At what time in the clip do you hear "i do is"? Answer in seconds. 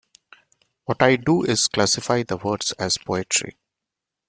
1.03-1.67